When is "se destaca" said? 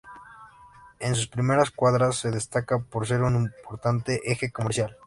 2.15-2.79